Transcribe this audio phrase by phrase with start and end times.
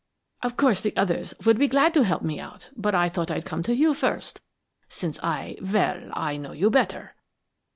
[0.41, 3.45] Of course the others would be glad to help me out, but I thought I'd
[3.45, 4.41] come to you first,
[4.89, 7.13] since I well, I know you better.'